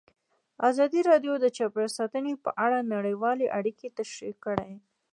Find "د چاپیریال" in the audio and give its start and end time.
1.39-1.91